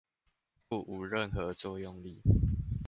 [0.67, 2.23] 故無任何作用力